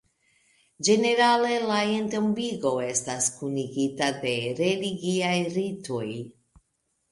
[0.87, 6.05] Ĝenerale, la entombigo estas kunigita de religiaj ritoj.